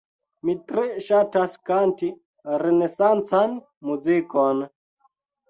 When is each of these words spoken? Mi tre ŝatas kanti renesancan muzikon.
Mi 0.47 0.53
tre 0.69 0.85
ŝatas 1.07 1.57
kanti 1.71 2.09
renesancan 2.65 3.55
muzikon. 3.93 4.67